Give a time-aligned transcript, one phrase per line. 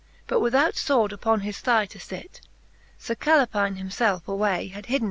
[0.25, 2.41] But without fword upon his thigh to fit:
[2.97, 4.99] Sir Calepine himfelfe away had hidden it.